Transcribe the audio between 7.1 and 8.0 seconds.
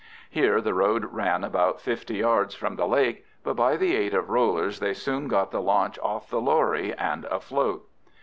afloat.